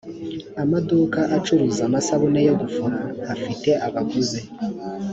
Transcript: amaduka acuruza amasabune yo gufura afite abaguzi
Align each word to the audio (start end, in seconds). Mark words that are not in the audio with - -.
amaduka 0.63 1.19
acuruza 1.37 1.81
amasabune 1.89 2.39
yo 2.47 2.53
gufura 2.61 2.99
afite 3.33 3.69
abaguzi 3.87 4.41